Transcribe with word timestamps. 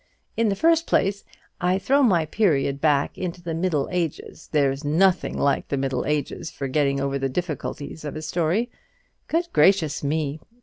In 0.35 0.49
the 0.49 0.55
first 0.55 0.87
place, 0.87 1.23
I 1.61 1.77
throw 1.77 2.01
my 2.01 2.25
period 2.25 2.81
back 2.81 3.19
into 3.19 3.39
the 3.39 3.53
Middle 3.53 3.87
Ages 3.91 4.49
there's 4.51 4.83
nothing 4.83 5.37
like 5.37 5.67
the 5.67 5.77
Middle 5.77 6.07
Ages 6.07 6.49
for 6.49 6.67
getting 6.67 6.99
over 6.99 7.19
the 7.19 7.29
difficulties 7.29 8.03
of 8.03 8.15
a 8.15 8.23
story. 8.23 8.71
Good 9.27 9.49
gracious 9.53 10.03
me! 10.03 10.39